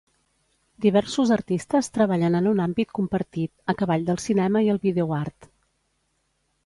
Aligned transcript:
Diversos 0.85 1.33
artistes 1.35 1.91
treballen 1.97 2.37
en 2.39 2.49
un 2.53 2.63
àmbit 2.65 2.95
compartit, 3.01 3.53
a 3.75 3.79
cavall 3.83 4.09
del 4.09 4.21
cinema 4.25 4.67
i 4.69 4.73
el 4.77 4.85
videoart. 4.87 5.51